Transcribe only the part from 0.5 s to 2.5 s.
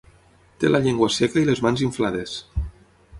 Té la llengua seca i les mans inflades.